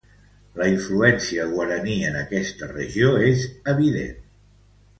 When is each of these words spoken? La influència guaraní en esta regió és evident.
La 0.59 0.69
influència 0.75 1.45
guaraní 1.51 1.99
en 2.09 2.19
esta 2.41 2.73
regió 2.73 3.15
és 3.29 3.47
evident. 3.77 4.21